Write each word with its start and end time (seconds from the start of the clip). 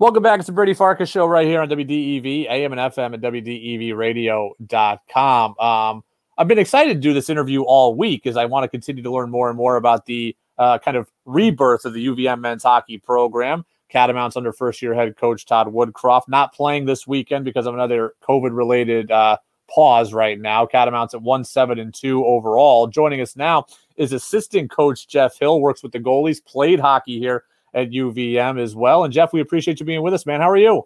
Welcome 0.00 0.22
back. 0.22 0.38
It's 0.38 0.46
the 0.46 0.52
Brady 0.52 0.74
Farkas 0.74 1.08
show 1.08 1.26
right 1.26 1.44
here 1.44 1.60
on 1.60 1.68
WDEV, 1.68 2.48
AM 2.48 2.70
and 2.70 2.80
FM 2.80 3.14
at 3.14 3.20
WDEVradio.com. 3.20 5.58
Um, 5.58 6.04
I've 6.38 6.46
been 6.46 6.60
excited 6.60 6.94
to 6.94 7.00
do 7.00 7.12
this 7.12 7.28
interview 7.28 7.62
all 7.62 7.96
week 7.96 8.24
as 8.24 8.36
I 8.36 8.44
want 8.44 8.62
to 8.62 8.68
continue 8.68 9.02
to 9.02 9.10
learn 9.10 9.28
more 9.28 9.48
and 9.48 9.56
more 9.56 9.74
about 9.74 10.06
the 10.06 10.36
uh, 10.56 10.78
kind 10.78 10.96
of 10.96 11.10
rebirth 11.24 11.84
of 11.84 11.94
the 11.94 12.06
UVM 12.06 12.38
men's 12.38 12.62
hockey 12.62 12.98
program. 12.98 13.64
Catamounts 13.92 14.36
under 14.36 14.52
first 14.52 14.80
year 14.82 14.94
head 14.94 15.16
coach 15.16 15.46
Todd 15.46 15.66
Woodcroft 15.66 16.28
not 16.28 16.54
playing 16.54 16.84
this 16.84 17.04
weekend 17.04 17.44
because 17.44 17.66
of 17.66 17.74
another 17.74 18.14
COVID 18.22 18.56
related 18.56 19.10
uh, 19.10 19.38
pause 19.68 20.12
right 20.12 20.40
now. 20.40 20.64
Catamounts 20.64 21.12
at 21.12 21.22
one 21.22 21.42
seven 21.42 21.80
and 21.80 21.92
two 21.92 22.24
overall. 22.24 22.86
Joining 22.86 23.20
us 23.20 23.34
now 23.34 23.66
is 23.96 24.12
assistant 24.12 24.70
coach 24.70 25.08
Jeff 25.08 25.36
Hill, 25.36 25.60
works 25.60 25.82
with 25.82 25.90
the 25.90 25.98
goalies, 25.98 26.38
played 26.44 26.78
hockey 26.78 27.18
here 27.18 27.42
at 27.74 27.90
UVM 27.90 28.60
as 28.60 28.74
well. 28.74 29.04
And 29.04 29.12
Jeff, 29.12 29.32
we 29.32 29.40
appreciate 29.40 29.80
you 29.80 29.86
being 29.86 30.02
with 30.02 30.14
us, 30.14 30.26
man. 30.26 30.40
How 30.40 30.50
are 30.50 30.56
you? 30.56 30.82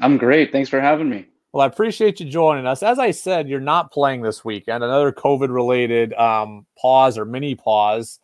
I'm 0.00 0.16
great. 0.16 0.52
Thanks 0.52 0.70
for 0.70 0.80
having 0.80 1.08
me. 1.08 1.26
Well, 1.52 1.62
I 1.62 1.66
appreciate 1.66 2.18
you 2.18 2.28
joining 2.28 2.66
us. 2.66 2.82
As 2.82 2.98
I 2.98 3.12
said, 3.12 3.48
you're 3.48 3.60
not 3.60 3.92
playing 3.92 4.22
this 4.22 4.44
weekend, 4.44 4.82
another 4.82 5.12
COVID 5.12 5.54
related 5.54 6.12
um, 6.14 6.66
pause 6.76 7.16
or 7.16 7.24
mini 7.24 7.54
pause. 7.54 8.18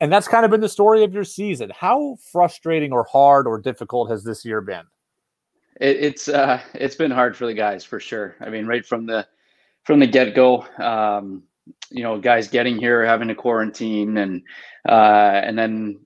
And 0.00 0.10
that's 0.10 0.26
kind 0.26 0.46
of 0.46 0.50
been 0.50 0.62
the 0.62 0.68
story 0.68 1.04
of 1.04 1.12
your 1.12 1.24
season. 1.24 1.70
How 1.78 2.16
frustrating 2.32 2.90
or 2.90 3.04
hard 3.04 3.46
or 3.46 3.60
difficult 3.60 4.10
has 4.10 4.24
this 4.24 4.46
year 4.46 4.62
been? 4.62 4.84
It, 5.78 5.96
it's 5.98 6.28
uh, 6.28 6.60
it's 6.74 6.96
been 6.96 7.10
hard 7.10 7.36
for 7.36 7.46
the 7.46 7.52
guys 7.52 7.84
for 7.84 8.00
sure. 8.00 8.34
I 8.40 8.48
mean, 8.48 8.66
right 8.66 8.84
from 8.84 9.04
the 9.04 9.26
from 9.84 10.00
the 10.00 10.06
get 10.06 10.34
go, 10.34 10.66
um, 10.78 11.42
you 11.90 12.02
know, 12.02 12.18
guys 12.18 12.48
getting 12.48 12.78
here, 12.78 13.04
having 13.04 13.28
to 13.28 13.34
quarantine, 13.34 14.16
and 14.16 14.42
uh, 14.88 15.42
and 15.44 15.58
then 15.58 16.00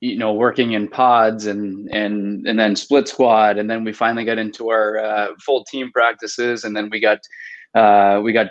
you 0.00 0.16
know 0.16 0.32
working 0.32 0.72
in 0.72 0.88
pods 0.88 1.46
and 1.46 1.88
and 1.92 2.46
and 2.46 2.58
then 2.58 2.76
split 2.76 3.08
squad 3.08 3.58
and 3.58 3.68
then 3.68 3.84
we 3.84 3.92
finally 3.92 4.24
got 4.24 4.38
into 4.38 4.70
our 4.70 4.98
uh, 4.98 5.28
full 5.44 5.64
team 5.64 5.90
practices 5.92 6.64
and 6.64 6.76
then 6.76 6.88
we 6.90 7.00
got 7.00 7.18
uh, 7.74 8.20
we 8.22 8.32
got 8.32 8.48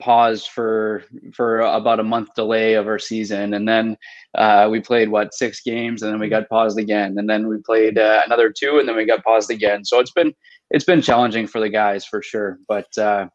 paused 0.00 0.48
for 0.48 1.04
for 1.32 1.60
about 1.60 2.00
a 2.00 2.04
month 2.04 2.28
delay 2.34 2.74
of 2.74 2.86
our 2.86 2.98
season. 2.98 3.54
And 3.54 3.68
then 3.68 3.96
uh, 4.34 4.68
we 4.70 4.80
played 4.80 5.08
what 5.08 5.34
six 5.34 5.60
games 5.62 6.02
and 6.02 6.12
then 6.12 6.20
we 6.20 6.28
got 6.28 6.48
paused 6.48 6.78
again. 6.78 7.16
And 7.18 7.28
then 7.28 7.48
we 7.48 7.58
played 7.58 7.98
uh, 7.98 8.22
another 8.26 8.52
two 8.52 8.78
and 8.78 8.88
then 8.88 8.96
we 8.96 9.06
got 9.06 9.24
paused 9.24 9.50
again. 9.50 9.84
So 9.84 10.00
it's 10.00 10.12
been 10.12 10.32
it's 10.70 10.84
been 10.84 11.02
challenging 11.02 11.46
for 11.46 11.60
the 11.60 11.68
guys 11.68 12.04
for 12.04 12.22
sure. 12.22 12.58
But 12.68 12.86
uh, 12.98 13.28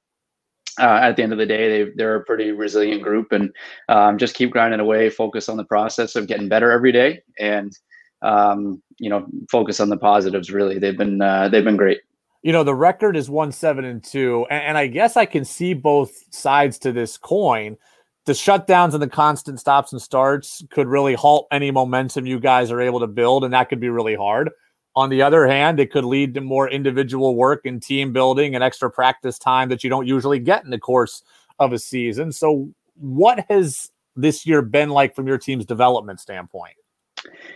uh, 0.80 1.00
at 1.02 1.16
the 1.16 1.24
end 1.24 1.32
of 1.34 1.40
the 1.40 1.46
day, 1.46 1.70
they, 1.84 1.92
they're 1.96 2.16
a 2.16 2.24
pretty 2.24 2.52
resilient 2.52 3.02
group 3.02 3.32
and 3.32 3.54
um, 3.90 4.18
just 4.18 4.36
keep 4.36 4.52
grinding 4.52 4.80
away, 4.80 5.10
focus 5.10 5.50
on 5.50 5.58
the 5.58 5.66
process 5.66 6.16
of 6.16 6.28
getting 6.28 6.48
better 6.48 6.72
every 6.72 6.92
day, 6.92 7.22
and 7.40 7.78
um, 8.22 8.82
you 8.98 9.10
know, 9.10 9.26
focus 9.50 9.80
on 9.80 9.90
the 9.90 9.98
positives. 9.98 10.52
Really, 10.52 10.80
they've 10.80 10.98
been 10.98 11.22
uh, 11.22 11.50
they've 11.50 11.64
been 11.64 11.78
great. 11.78 12.00
You 12.44 12.52
know, 12.52 12.64
the 12.64 12.76
record 12.76 13.16
is 13.16 13.30
one 13.30 13.52
seven 13.52 13.86
and 13.86 14.04
two, 14.04 14.46
and, 14.50 14.64
and 14.64 14.78
I 14.78 14.88
guess 14.88 15.18
I 15.18 15.26
can 15.26 15.46
see 15.46 15.74
both 15.74 16.12
sides 16.34 16.80
to 16.80 16.92
this 16.92 17.18
coin. 17.18 17.78
The 18.26 18.34
shutdowns 18.34 18.94
and 18.94 19.02
the 19.02 19.08
constant 19.08 19.60
stops 19.60 19.92
and 19.92 20.02
starts 20.02 20.64
could 20.70 20.88
really 20.88 21.16
halt 21.16 21.48
any 21.52 21.72
momentum 21.72 22.28
you 22.28 22.40
guys 22.40 22.70
are 22.70 22.80
able 22.80 23.00
to 23.00 23.08
build, 23.08 23.44
and 23.44 23.54
that 23.54 23.70
could 23.70 23.80
be 23.80 23.90
really 23.90 24.16
hard. 24.16 24.52
On 24.96 25.10
the 25.10 25.22
other 25.22 25.48
hand, 25.48 25.80
it 25.80 25.92
could 25.92 26.04
lead 26.04 26.34
to 26.34 26.42
more 26.42 26.70
individual 26.70 27.36
work 27.36 27.66
and 27.66 27.82
team 27.82 28.12
building 28.12 28.56
and 28.56 28.64
extra 28.64 28.92
practice 28.92 29.40
time 29.40 29.70
that 29.70 29.84
you 29.84 29.90
don't 29.90 30.08
usually 30.08 30.40
get 30.40 30.66
in 30.66 30.70
the 30.70 30.80
course 30.80 31.24
of 31.60 31.72
a 31.72 31.80
season. 31.80 32.32
So, 32.32 32.70
what 32.96 33.46
has 33.50 33.92
this 34.16 34.46
year 34.46 34.62
been 34.62 34.90
like 34.90 35.16
from 35.16 35.28
your 35.28 35.38
team's 35.38 35.66
development 35.66 36.20
standpoint? 36.20 36.76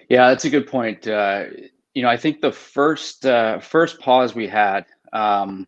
Yeah, 0.10 0.30
that's 0.30 0.46
a 0.46 0.50
good 0.50 0.68
point. 0.68 1.08
Uh, 1.08 1.46
you 1.94 2.02
know, 2.02 2.10
I 2.10 2.18
think 2.18 2.42
the 2.42 2.52
first 2.52 3.26
uh, 3.26 3.60
first 3.60 4.00
pause 4.00 4.34
we 4.36 4.48
had, 4.48 4.86
um, 5.12 5.68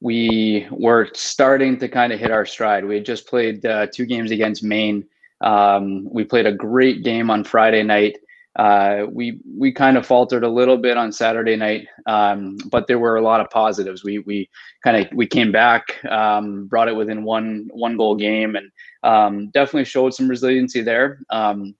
we 0.00 0.66
were 0.70 1.08
starting 1.14 1.78
to 1.78 1.88
kind 1.88 2.12
of 2.12 2.20
hit 2.20 2.30
our 2.30 2.46
stride. 2.46 2.84
We 2.84 2.96
had 2.96 3.04
just 3.04 3.26
played 3.26 3.64
uh, 3.64 3.86
two 3.92 4.06
games 4.06 4.30
against 4.30 4.62
Maine. 4.62 5.04
Um, 5.40 6.08
we 6.10 6.24
played 6.24 6.46
a 6.46 6.52
great 6.52 7.04
game 7.04 7.30
on 7.30 7.44
Friday 7.44 7.82
night. 7.82 8.18
Uh, 8.56 9.06
we 9.10 9.38
we 9.56 9.70
kind 9.70 9.96
of 9.96 10.06
faltered 10.06 10.42
a 10.42 10.48
little 10.48 10.78
bit 10.78 10.96
on 10.96 11.12
Saturday 11.12 11.56
night, 11.56 11.86
um, 12.06 12.56
but 12.70 12.86
there 12.86 12.98
were 12.98 13.16
a 13.16 13.22
lot 13.22 13.40
of 13.40 13.50
positives. 13.50 14.02
We 14.02 14.20
we 14.20 14.48
kind 14.82 14.96
of 14.96 15.12
we 15.12 15.26
came 15.26 15.52
back, 15.52 16.02
um, 16.06 16.66
brought 16.66 16.88
it 16.88 16.96
within 16.96 17.22
one 17.22 17.68
one 17.72 17.96
goal 17.98 18.16
game, 18.16 18.56
and 18.56 18.70
um, 19.02 19.50
definitely 19.50 19.84
showed 19.84 20.14
some 20.14 20.28
resiliency 20.28 20.80
there. 20.80 21.20
Um, 21.28 21.74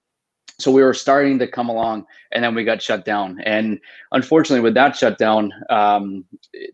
so 0.58 0.70
we 0.70 0.82
were 0.82 0.94
starting 0.94 1.38
to 1.38 1.46
come 1.46 1.68
along, 1.68 2.06
and 2.32 2.44
then 2.44 2.54
we 2.54 2.64
got 2.64 2.82
shut 2.82 3.04
down. 3.04 3.40
And 3.44 3.78
unfortunately, 4.12 4.62
with 4.62 4.74
that 4.74 4.96
shutdown, 4.96 5.52
um, 5.70 6.24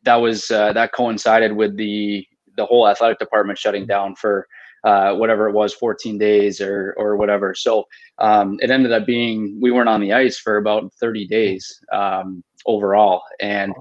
that 0.04 0.16
was 0.16 0.50
uh, 0.50 0.72
that 0.72 0.92
coincided 0.92 1.52
with 1.52 1.76
the 1.76 2.26
the 2.56 2.66
whole 2.66 2.88
athletic 2.88 3.19
department 3.19 3.58
shutting 3.58 3.86
down 3.86 4.14
for 4.16 4.46
uh, 4.84 5.15
whatever 5.15 5.48
it 5.48 5.53
was, 5.53 5.72
14 5.75 6.19
days 6.19 6.60
or 6.60 6.94
or 6.98 7.16
whatever. 7.16 7.54
So 7.54 7.87
um, 8.19 8.59
it 8.60 8.70
ended 8.70 8.93
up 8.93 9.06
being 9.06 9.59
we 9.60 9.70
weren't 9.70 9.88
on 9.88 10.00
the 10.00 10.12
ice 10.12 10.38
for 10.38 10.56
about 10.56 10.93
30 10.94 11.26
days 11.26 11.81
um, 11.93 12.43
overall, 12.66 13.22
and 13.41 13.75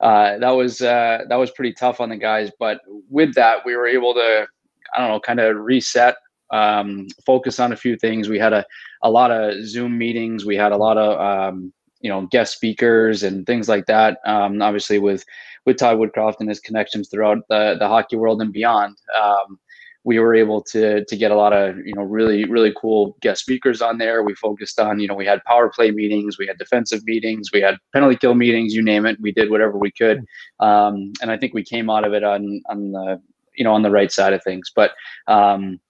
uh, 0.00 0.38
that 0.38 0.50
was 0.50 0.82
uh, 0.82 1.20
that 1.28 1.36
was 1.36 1.50
pretty 1.50 1.72
tough 1.72 2.00
on 2.00 2.08
the 2.08 2.16
guys. 2.16 2.50
But 2.58 2.80
with 3.08 3.34
that, 3.34 3.64
we 3.64 3.76
were 3.76 3.86
able 3.86 4.14
to 4.14 4.46
I 4.94 5.00
don't 5.00 5.08
know, 5.08 5.20
kind 5.20 5.40
of 5.40 5.56
reset, 5.56 6.16
um, 6.50 7.06
focus 7.24 7.58
on 7.60 7.72
a 7.72 7.76
few 7.76 7.96
things. 7.96 8.28
We 8.28 8.38
had 8.38 8.52
a 8.52 8.64
a 9.02 9.10
lot 9.10 9.30
of 9.30 9.64
Zoom 9.64 9.98
meetings. 9.98 10.44
We 10.44 10.56
had 10.56 10.72
a 10.72 10.76
lot 10.76 10.98
of 10.98 11.20
um, 11.20 11.72
you 12.00 12.10
know 12.10 12.26
guest 12.26 12.54
speakers 12.54 13.22
and 13.22 13.46
things 13.46 13.68
like 13.68 13.86
that. 13.86 14.18
Um, 14.24 14.62
obviously 14.62 14.98
with 14.98 15.24
with 15.64 15.78
Todd 15.78 15.98
Woodcroft 15.98 16.36
and 16.40 16.48
his 16.48 16.60
connections 16.60 17.08
throughout 17.08 17.38
the 17.48 17.76
the 17.78 17.88
hockey 17.88 18.16
world 18.16 18.40
and 18.40 18.52
beyond. 18.52 18.96
Um, 19.20 19.58
we 20.06 20.20
were 20.20 20.36
able 20.36 20.62
to 20.62 21.04
to 21.04 21.16
get 21.16 21.32
a 21.32 21.34
lot 21.34 21.52
of 21.52 21.76
you 21.84 21.92
know 21.92 22.02
really 22.02 22.44
really 22.44 22.72
cool 22.80 23.16
guest 23.20 23.42
speakers 23.42 23.82
on 23.82 23.98
there. 23.98 24.22
We 24.22 24.34
focused 24.36 24.78
on 24.78 25.00
you 25.00 25.08
know 25.08 25.14
we 25.14 25.26
had 25.26 25.42
power 25.44 25.68
play 25.68 25.90
meetings, 25.90 26.38
we 26.38 26.46
had 26.46 26.58
defensive 26.58 27.02
meetings, 27.04 27.50
we 27.52 27.60
had 27.60 27.76
penalty 27.92 28.16
kill 28.16 28.34
meetings, 28.34 28.72
you 28.72 28.82
name 28.82 29.04
it. 29.04 29.20
We 29.20 29.32
did 29.32 29.50
whatever 29.50 29.76
we 29.76 29.90
could, 29.90 30.24
um, 30.60 31.12
and 31.20 31.30
I 31.30 31.36
think 31.36 31.52
we 31.52 31.64
came 31.64 31.90
out 31.90 32.06
of 32.06 32.14
it 32.14 32.22
on 32.22 32.62
on 32.70 32.92
the 32.92 33.20
you 33.56 33.64
know 33.64 33.72
on 33.72 33.82
the 33.82 33.90
right 33.90 34.12
side 34.12 34.32
of 34.32 34.42
things. 34.44 34.70
But 34.74 34.92
um, 35.26 35.80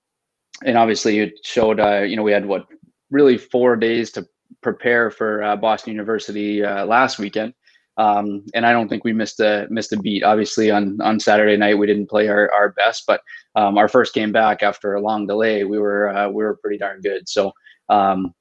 and 0.65 0.79
obviously 0.79 1.19
it 1.19 1.35
showed 1.45 1.79
uh, 1.79 2.01
you 2.01 2.17
know 2.17 2.23
we 2.23 2.33
had 2.33 2.47
what 2.47 2.67
really 3.11 3.37
four 3.37 3.77
days 3.77 4.11
to 4.13 4.27
prepare 4.63 5.11
for 5.11 5.43
uh, 5.43 5.57
Boston 5.57 5.93
University 5.93 6.65
uh, 6.65 6.87
last 6.87 7.19
weekend. 7.19 7.53
Um, 7.99 8.45
and 8.55 8.67
I 8.67 8.73
don't 8.73 8.89
think 8.89 9.05
we 9.05 9.13
missed 9.13 9.41
a 9.41 9.67
missed 9.71 9.93
a 9.93 9.99
beat. 9.99 10.23
Obviously, 10.23 10.71
on 10.71 11.01
on 11.01 11.19
Saturday 11.19 11.57
night 11.57 11.79
we 11.79 11.87
didn't 11.87 12.09
play 12.09 12.29
our, 12.29 12.51
our 12.53 12.71
best, 12.71 13.05
but 13.07 13.23
um, 13.55 13.79
our 13.79 13.89
first 13.89 14.13
game 14.13 14.33
back 14.33 14.63
after 14.63 14.95
a 14.95 15.01
long 15.01 15.27
delay, 15.27 15.65
we 15.65 15.79
were 15.79 16.09
uh, 16.09 16.29
we 16.29 16.45
were 16.45 16.57
pretty 16.57 16.79
darn 16.79 17.01
good. 17.01 17.29
So 17.29 17.53
um, 17.89 18.35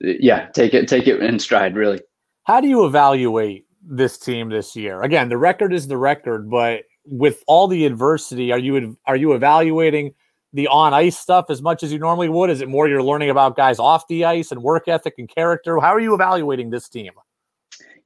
yeah, 0.00 0.48
take 0.48 0.74
it 0.74 0.88
take 0.88 1.06
it 1.06 1.22
in 1.22 1.38
stride, 1.38 1.76
really. 1.76 2.00
How 2.44 2.60
do 2.60 2.68
you 2.68 2.84
evaluate 2.84 3.66
this 3.82 4.18
team 4.18 4.48
this 4.48 4.74
year? 4.74 5.02
Again, 5.02 5.28
the 5.28 5.38
record 5.38 5.72
is 5.72 5.86
the 5.88 5.96
record, 5.96 6.50
but 6.50 6.82
with 7.04 7.42
all 7.46 7.68
the 7.68 7.86
adversity, 7.86 8.52
are 8.52 8.58
you 8.58 8.96
are 9.06 9.16
you 9.16 9.32
evaluating 9.34 10.14
the 10.52 10.68
on 10.68 10.94
ice 10.94 11.18
stuff 11.18 11.46
as 11.48 11.62
much 11.62 11.82
as 11.82 11.92
you 11.92 11.98
normally 11.98 12.28
would? 12.28 12.50
Is 12.50 12.60
it 12.60 12.68
more 12.68 12.88
you're 12.88 13.02
learning 13.02 13.30
about 13.30 13.56
guys 13.56 13.78
off 13.78 14.08
the 14.08 14.24
ice 14.24 14.50
and 14.50 14.62
work 14.62 14.88
ethic 14.88 15.14
and 15.18 15.28
character? 15.28 15.78
How 15.80 15.94
are 15.94 16.00
you 16.00 16.14
evaluating 16.14 16.70
this 16.70 16.88
team? 16.88 17.12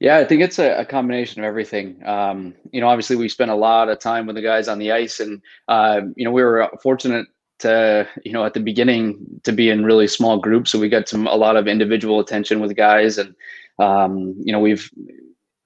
Yeah, 0.01 0.17
I 0.17 0.25
think 0.25 0.41
it's 0.41 0.57
a, 0.57 0.79
a 0.79 0.85
combination 0.85 1.41
of 1.41 1.45
everything. 1.45 2.03
Um, 2.07 2.55
you 2.71 2.81
know, 2.81 2.87
obviously 2.87 3.15
we 3.15 3.29
spent 3.29 3.51
a 3.51 3.55
lot 3.55 3.87
of 3.87 3.99
time 3.99 4.25
with 4.25 4.35
the 4.35 4.41
guys 4.41 4.67
on 4.67 4.79
the 4.79 4.91
ice, 4.91 5.19
and 5.19 5.43
uh, 5.67 6.01
you 6.15 6.25
know 6.25 6.31
we 6.31 6.41
were 6.41 6.67
fortunate 6.81 7.27
to 7.59 8.07
you 8.25 8.33
know 8.33 8.43
at 8.43 8.55
the 8.55 8.59
beginning 8.59 9.23
to 9.43 9.51
be 9.51 9.69
in 9.69 9.85
really 9.85 10.07
small 10.07 10.39
groups, 10.39 10.71
so 10.71 10.79
we 10.79 10.89
got 10.89 11.07
some 11.07 11.27
a 11.27 11.35
lot 11.35 11.55
of 11.55 11.67
individual 11.67 12.19
attention 12.19 12.59
with 12.59 12.75
guys, 12.75 13.19
and 13.19 13.35
um, 13.77 14.33
you 14.39 14.51
know 14.51 14.59
we've 14.59 14.89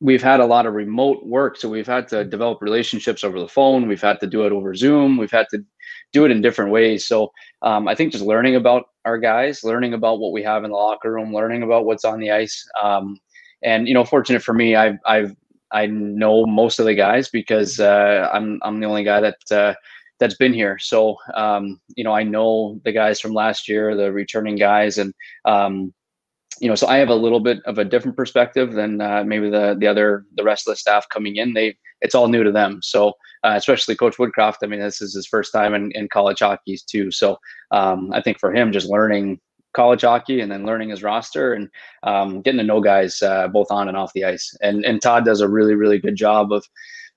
we've 0.02 0.22
had 0.22 0.42
a 0.42 0.46
lot 0.46 0.66
of 0.66 0.74
remote 0.74 1.26
work, 1.26 1.56
so 1.56 1.70
we've 1.70 1.88
had 1.88 2.10
to 2.10 2.26
develop 2.26 2.62
relationships 2.62 3.24
over 3.24 3.40
the 3.40 3.48
phone. 3.48 3.88
We've 3.88 4.02
had 4.02 4.20
to 4.20 4.28
do 4.28 4.46
it 4.46 4.52
over 4.52 4.76
Zoom. 4.76 5.16
We've 5.16 5.32
had 5.32 5.48
to 5.52 5.64
do 6.12 6.26
it 6.26 6.32
in 6.32 6.42
different 6.42 6.72
ways. 6.72 7.08
So 7.08 7.32
um, 7.62 7.88
I 7.88 7.96
think 7.96 8.12
just 8.12 8.26
learning 8.26 8.58
about 8.58 8.84
our 9.06 9.18
guys, 9.18 9.64
learning 9.64 9.94
about 9.94 10.20
what 10.20 10.34
we 10.34 10.44
have 10.44 10.66
in 10.66 10.72
the 10.72 10.76
locker 10.76 11.14
room, 11.14 11.34
learning 11.34 11.64
about 11.64 11.86
what's 11.86 12.04
on 12.04 12.20
the 12.20 12.32
ice. 12.32 12.68
And 13.64 13.88
you 13.88 13.94
know, 13.94 14.06
fortunate 14.06 14.44
for 14.44 14.54
me, 14.54 14.76
I've 14.76 14.98
I've 15.06 15.36
I 15.72 15.88
know 15.88 16.46
most 16.46 16.80
of 16.80 16.86
the 16.86 16.96
guys 16.96 17.30
because 17.30 17.80
uh, 17.80 18.30
I'm 18.32 18.60
I'm 18.64 18.80
the 18.80 18.88
only 18.88 19.04
guy 19.04 19.22
that 19.22 19.52
uh, 19.52 19.74
that's 20.20 20.36
been 20.36 20.54
here. 20.54 20.78
So 20.80 21.18
um, 21.34 21.80
you 21.96 22.04
know, 22.04 22.14
I 22.14 22.24
know 22.24 22.80
the 22.84 22.92
guys 22.92 23.20
from 23.20 23.34
last 23.34 23.68
year, 23.68 23.96
the 23.96 24.12
returning 24.12 24.56
guys, 24.56 24.98
and 24.98 25.14
um, 25.46 25.94
you 26.60 26.70
know, 26.70 26.76
so 26.76 26.88
I 26.88 26.98
have 26.98 27.10
a 27.10 27.16
little 27.16 27.40
bit 27.40 27.60
of 27.66 27.78
a 27.78 27.86
different 27.86 28.16
perspective 28.16 28.74
than 28.74 29.02
uh, 29.02 29.24
maybe 29.26 29.50
the 29.50 29.76
the 29.78 29.88
other 29.88 30.26
the 30.36 30.44
rest 30.44 30.68
of 30.68 30.72
the 30.72 30.78
staff 30.78 31.08
coming 31.10 31.36
in. 31.36 31.54
They 31.54 31.78
it's 32.02 32.16
all 32.16 32.28
new 32.28 32.44
to 32.44 32.52
them. 32.52 32.80
So 32.82 33.14
uh, 33.44 33.54
especially 33.56 33.96
Coach 33.96 34.18
Woodcroft. 34.18 34.58
I 34.64 34.68
mean, 34.68 34.80
this 34.80 35.02
is 35.02 35.14
his 35.14 35.28
first 35.28 35.52
time 35.54 35.74
in, 35.74 35.92
in 35.92 36.08
college 36.10 36.40
hockey 36.40 36.78
too. 36.88 37.12
So 37.12 37.38
um, 37.72 38.12
I 38.14 38.22
think 38.22 38.40
for 38.40 38.54
him, 38.54 38.72
just 38.72 38.90
learning 38.90 39.40
college 39.76 40.02
hockey 40.02 40.42
and 40.42 40.52
then 40.52 40.66
learning 40.66 40.90
his 40.90 41.04
roster 41.04 41.54
and 41.54 41.70
um, 42.04 42.42
getting 42.42 42.58
to 42.60 42.64
know 42.64 42.82
guys 42.82 43.22
uh, 43.22 43.48
both 43.48 43.68
on 43.70 43.88
and 43.88 43.98
off 43.98 44.14
the 44.14 44.24
ice. 44.24 44.56
And 44.62 44.86
and 44.86 45.02
Todd 45.02 45.26
does 45.26 45.42
a 45.42 45.50
really 45.50 45.76
really 45.76 46.00
good 46.00 46.16
job 46.16 46.52
of 46.52 46.66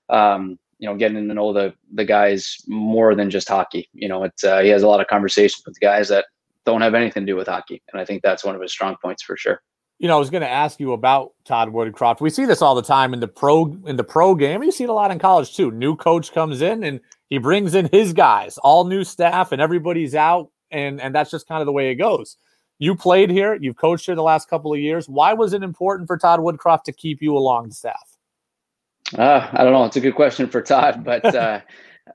um, 0.09 0.59
you 0.79 0.87
know 0.87 0.95
getting 0.95 1.27
to 1.27 1.33
know 1.33 1.53
the 1.53 1.73
the 1.93 2.05
guys 2.05 2.57
more 2.67 3.15
than 3.15 3.29
just 3.29 3.47
hockey. 3.47 3.89
You 3.93 4.07
know, 4.07 4.23
it's 4.23 4.43
uh, 4.43 4.59
he 4.59 4.69
has 4.69 4.83
a 4.83 4.87
lot 4.87 5.01
of 5.01 5.07
conversations 5.07 5.63
with 5.65 5.79
guys 5.79 6.09
that 6.09 6.25
don't 6.65 6.81
have 6.81 6.93
anything 6.93 7.25
to 7.25 7.31
do 7.31 7.35
with 7.35 7.47
hockey, 7.47 7.81
and 7.91 8.01
I 8.01 8.05
think 8.05 8.21
that's 8.21 8.43
one 8.43 8.55
of 8.55 8.61
his 8.61 8.71
strong 8.71 8.95
points 9.01 9.23
for 9.23 9.37
sure. 9.37 9.61
You 9.99 10.07
know, 10.07 10.15
I 10.15 10.19
was 10.19 10.29
going 10.29 10.43
to 10.43 10.49
ask 10.49 10.79
you 10.79 10.93
about 10.93 11.33
Todd 11.43 11.73
Woodcroft. 11.73 12.21
We 12.21 12.29
see 12.29 12.45
this 12.45 12.61
all 12.61 12.73
the 12.73 12.81
time 12.81 13.13
in 13.13 13.19
the 13.19 13.27
pro 13.27 13.77
in 13.85 13.97
the 13.97 14.03
pro 14.03 14.33
game. 14.33 14.63
You 14.63 14.71
see 14.71 14.85
it 14.85 14.89
a 14.89 14.93
lot 14.93 15.11
in 15.11 15.19
college 15.19 15.55
too. 15.55 15.71
New 15.71 15.95
coach 15.97 16.31
comes 16.31 16.61
in 16.61 16.85
and 16.85 17.01
he 17.29 17.37
brings 17.37 17.75
in 17.75 17.89
his 17.91 18.13
guys, 18.13 18.57
all 18.59 18.85
new 18.85 19.03
staff, 19.03 19.51
and 19.51 19.61
everybody's 19.61 20.15
out, 20.15 20.49
and 20.71 21.01
and 21.01 21.13
that's 21.13 21.31
just 21.31 21.47
kind 21.47 21.61
of 21.61 21.65
the 21.65 21.73
way 21.73 21.91
it 21.91 21.95
goes. 21.95 22.37
You 22.79 22.95
played 22.95 23.29
here, 23.29 23.55
you've 23.59 23.75
coached 23.75 24.05
here 24.05 24.15
the 24.15 24.23
last 24.23 24.49
couple 24.49 24.73
of 24.73 24.79
years. 24.79 25.09
Why 25.09 25.33
was 25.33 25.51
it 25.51 25.63
important 25.63 26.07
for 26.07 26.17
Todd 26.17 26.39
Woodcroft 26.39 26.83
to 26.83 26.93
keep 26.93 27.21
you 27.21 27.37
along 27.37 27.67
the 27.67 27.75
staff? 27.75 28.17
Uh, 29.17 29.47
I 29.51 29.63
don't 29.63 29.73
know. 29.73 29.83
It's 29.83 29.97
a 29.97 30.01
good 30.01 30.15
question 30.15 30.47
for 30.47 30.61
Todd, 30.61 31.03
but 31.05 31.25
uh, 31.35 31.59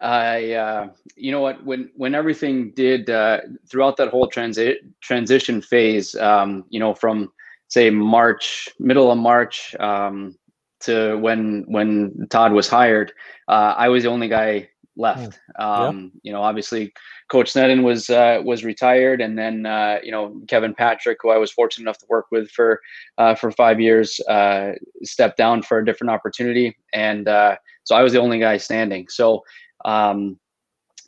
I, 0.00 0.52
uh, 0.52 0.88
you 1.16 1.32
know 1.32 1.40
what, 1.40 1.62
when 1.64 1.90
when 1.96 2.14
everything 2.14 2.70
did 2.70 3.10
uh, 3.10 3.40
throughout 3.68 3.98
that 3.98 4.08
whole 4.08 4.26
transit 4.26 4.78
transition 5.00 5.60
phase, 5.60 6.14
um, 6.16 6.64
you 6.70 6.80
know, 6.80 6.94
from 6.94 7.30
say 7.68 7.90
March, 7.90 8.68
middle 8.78 9.10
of 9.10 9.18
March, 9.18 9.74
um, 9.80 10.34
to 10.80 11.18
when 11.18 11.64
when 11.68 12.26
Todd 12.30 12.52
was 12.52 12.68
hired, 12.68 13.12
uh, 13.48 13.74
I 13.76 13.88
was 13.88 14.04
the 14.04 14.10
only 14.10 14.28
guy 14.28 14.70
left. 14.96 15.40
Um, 15.58 16.12
yeah. 16.14 16.20
You 16.22 16.32
know, 16.32 16.42
obviously, 16.42 16.92
Coach 17.30 17.52
Sneddon 17.52 17.82
was 17.82 18.10
uh, 18.10 18.40
was 18.44 18.64
retired, 18.64 19.20
and 19.20 19.38
then 19.38 19.66
uh, 19.66 19.98
you 20.02 20.10
know 20.10 20.40
Kevin 20.48 20.74
Patrick, 20.74 21.18
who 21.22 21.30
I 21.30 21.36
was 21.36 21.52
fortunate 21.52 21.84
enough 21.84 21.98
to 21.98 22.06
work 22.08 22.26
with 22.30 22.50
for 22.50 22.80
uh, 23.18 23.34
for 23.34 23.50
five 23.50 23.80
years, 23.80 24.20
uh, 24.28 24.72
stepped 25.02 25.36
down 25.36 25.62
for 25.62 25.78
a 25.78 25.84
different 25.84 26.10
opportunity, 26.10 26.76
and 26.92 27.28
uh, 27.28 27.56
so 27.84 27.94
I 27.96 28.02
was 28.02 28.12
the 28.12 28.20
only 28.20 28.38
guy 28.38 28.56
standing. 28.56 29.08
So 29.08 29.42
um, 29.84 30.38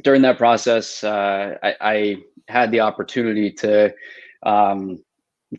during 0.03 0.23
that 0.23 0.39
process, 0.39 1.03
uh, 1.03 1.57
I, 1.63 1.75
I, 1.81 2.17
had 2.49 2.71
the 2.71 2.81
opportunity 2.81 3.51
to. 3.53 3.93
Um, 4.43 5.03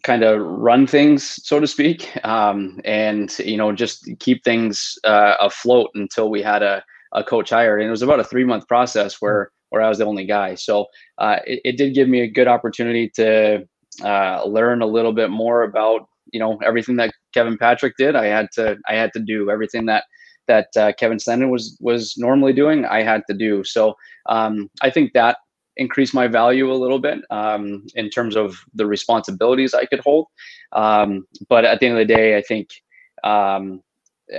kind 0.03 0.21
of 0.21 0.41
run 0.41 0.85
things 0.85 1.39
so 1.47 1.61
to 1.61 1.65
speak 1.65 2.13
um, 2.25 2.79
and 2.83 3.39
you 3.39 3.55
know 3.55 3.71
just 3.71 4.07
keep 4.19 4.43
things 4.43 4.99
afloat 5.05 5.89
until 5.95 6.29
we 6.29 6.41
had 6.41 6.61
a 6.61 6.83
a 7.17 7.23
coach 7.23 7.49
hired, 7.49 7.81
and 7.81 7.87
it 7.87 7.91
was 7.91 8.01
about 8.01 8.19
a 8.19 8.23
three 8.23 8.43
month 8.43 8.67
process 8.67 9.17
where 9.19 9.51
where 9.69 9.81
I 9.81 9.89
was 9.89 9.97
the 9.97 10.05
only 10.05 10.25
guy. 10.25 10.55
So 10.55 10.85
uh, 11.17 11.39
it, 11.45 11.59
it, 11.65 11.77
did 11.77 11.93
give 11.93 12.07
me 12.07 12.21
a 12.21 12.31
good 12.31 12.47
opportunity 12.47 13.09
to 13.15 13.67
uh, 14.03 14.45
learn 14.45 14.81
a 14.81 14.85
little 14.85 15.11
bit 15.11 15.29
more 15.29 15.63
about 15.63 16.07
you 16.31 16.39
know 16.39 16.57
everything 16.63 16.95
that 16.97 17.13
Kevin 17.33 17.57
Patrick 17.57 17.95
did. 17.97 18.15
I 18.15 18.27
had 18.27 18.47
to 18.53 18.77
I 18.87 18.95
had 18.95 19.11
to 19.13 19.19
do 19.19 19.49
everything 19.49 19.85
that 19.87 20.05
that 20.47 20.67
uh, 20.77 20.93
Kevin 20.93 21.17
Sneddon 21.17 21.49
was 21.49 21.77
was 21.81 22.15
normally 22.17 22.53
doing. 22.53 22.85
I 22.85 23.03
had 23.03 23.23
to 23.29 23.35
do 23.35 23.63
so. 23.63 23.95
Um, 24.29 24.69
I 24.81 24.89
think 24.89 25.13
that 25.13 25.37
increased 25.77 26.13
my 26.13 26.27
value 26.27 26.71
a 26.71 26.73
little 26.73 26.99
bit 26.99 27.19
um, 27.29 27.85
in 27.95 28.09
terms 28.09 28.35
of 28.35 28.57
the 28.73 28.85
responsibilities 28.85 29.73
I 29.73 29.85
could 29.85 29.99
hold. 29.99 30.27
Um, 30.71 31.27
but 31.49 31.65
at 31.65 31.79
the 31.79 31.87
end 31.87 31.99
of 31.99 32.07
the 32.07 32.13
day, 32.13 32.37
I 32.37 32.41
think 32.41 32.69
um, 33.23 33.81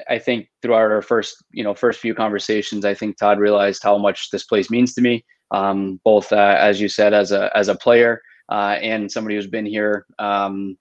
I 0.08 0.18
think 0.18 0.48
throughout 0.62 0.90
our 0.90 1.02
first, 1.02 1.42
you 1.50 1.64
know, 1.64 1.74
first 1.74 2.00
few 2.00 2.14
conversations, 2.14 2.84
I 2.84 2.94
think 2.94 3.16
Todd 3.16 3.38
realized 3.38 3.82
how 3.82 3.98
much 3.98 4.30
this 4.30 4.44
place 4.44 4.70
means 4.70 4.94
to 4.94 5.00
me, 5.00 5.24
um, 5.50 6.00
both 6.04 6.32
uh, 6.32 6.56
as 6.58 6.80
you 6.80 6.88
said, 6.88 7.14
as 7.14 7.32
a 7.32 7.50
as 7.56 7.68
a 7.68 7.74
player 7.74 8.20
uh, 8.50 8.76
and 8.80 9.10
somebody 9.10 9.36
who's 9.36 9.46
been 9.46 9.66
here. 9.66 10.06
Um, 10.18 10.76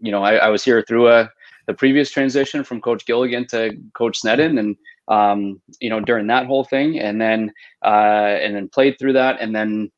you 0.00 0.12
know, 0.12 0.22
I, 0.22 0.34
I, 0.36 0.48
was 0.48 0.64
here 0.64 0.84
through 0.86 1.08
a 1.08 1.30
the 1.66 1.74
previous 1.74 2.10
transition 2.10 2.62
from 2.62 2.80
Coach 2.80 3.06
Gilligan 3.06 3.46
to 3.48 3.76
Coach 3.94 4.20
Sneddon, 4.20 4.58
and 4.58 4.76
um, 5.08 5.60
you 5.80 5.90
know, 5.90 6.00
during 6.00 6.26
that 6.28 6.46
whole 6.46 6.64
thing, 6.64 6.98
and 7.00 7.20
then 7.20 7.52
uh, 7.84 8.36
and 8.40 8.54
then 8.54 8.68
played 8.68 8.98
through 8.98 9.14
that, 9.14 9.40
and 9.40 9.54
then 9.54 9.90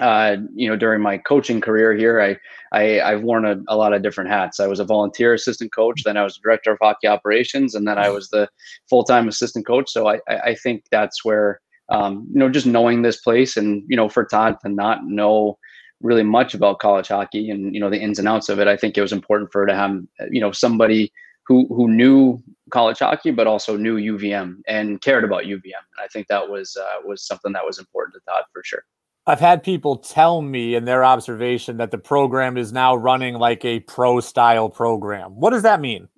uh, 0.00 0.36
you 0.54 0.68
know, 0.68 0.76
during 0.76 1.02
my 1.02 1.18
coaching 1.18 1.60
career 1.60 1.94
here, 1.94 2.20
I, 2.20 2.36
I 2.72 3.10
have 3.10 3.22
worn 3.22 3.44
a, 3.44 3.56
a, 3.68 3.76
lot 3.76 3.92
of 3.92 4.02
different 4.02 4.30
hats. 4.30 4.58
I 4.58 4.66
was 4.66 4.80
a 4.80 4.84
volunteer 4.84 5.34
assistant 5.34 5.74
coach, 5.74 6.02
then 6.04 6.16
I 6.16 6.24
was 6.24 6.38
director 6.38 6.72
of 6.72 6.78
hockey 6.80 7.06
operations, 7.06 7.74
and 7.74 7.86
then 7.86 7.98
I 7.98 8.08
was 8.08 8.30
the 8.30 8.48
full 8.88 9.04
time 9.04 9.28
assistant 9.28 9.66
coach. 9.66 9.90
So 9.90 10.08
I, 10.08 10.20
I 10.28 10.54
think 10.54 10.84
that's 10.90 11.24
where 11.24 11.60
um, 11.90 12.26
you 12.32 12.38
know 12.38 12.48
just 12.48 12.66
knowing 12.66 13.02
this 13.02 13.20
place, 13.20 13.56
and 13.56 13.82
you 13.88 13.96
know, 13.96 14.08
for 14.08 14.24
Todd 14.24 14.56
to 14.62 14.70
not 14.70 15.04
know 15.04 15.58
really 16.00 16.22
much 16.22 16.54
about 16.54 16.78
college 16.78 17.08
hockey 17.08 17.50
and 17.50 17.74
you 17.74 17.80
know 17.80 17.90
the 17.90 18.00
ins 18.00 18.18
and 18.18 18.26
outs 18.26 18.48
of 18.48 18.58
it, 18.58 18.68
I 18.68 18.76
think 18.76 18.96
it 18.96 19.02
was 19.02 19.12
important 19.12 19.52
for 19.52 19.60
her 19.60 19.66
to 19.66 19.74
have 19.74 20.00
you 20.30 20.40
know 20.40 20.52
somebody 20.52 21.12
who 21.46 21.66
who 21.68 21.88
knew 21.88 22.38
college 22.70 23.00
hockey 23.00 23.32
but 23.32 23.46
also 23.46 23.76
knew 23.76 23.96
UVM 24.16 24.62
and 24.66 25.00
cared 25.02 25.24
about 25.24 25.44
UVM. 25.44 25.64
And 25.64 26.00
I 26.02 26.06
think 26.12 26.28
that 26.28 26.48
was 26.48 26.76
uh, 26.80 27.00
was 27.04 27.26
something 27.26 27.52
that 27.52 27.66
was 27.66 27.78
important 27.78 28.14
to 28.14 28.20
Todd 28.26 28.44
for 28.52 28.62
sure. 28.64 28.84
I've 29.26 29.40
had 29.40 29.62
people 29.62 29.96
tell 29.96 30.42
me 30.42 30.74
in 30.74 30.84
their 30.84 31.04
observation 31.04 31.76
that 31.76 31.90
the 31.90 31.98
program 31.98 32.56
is 32.56 32.72
now 32.72 32.96
running 32.96 33.34
like 33.34 33.64
a 33.64 33.80
pro 33.80 34.20
style 34.20 34.68
program. 34.68 35.32
What 35.32 35.50
does 35.50 35.62
that 35.62 35.80
mean? 35.80 36.08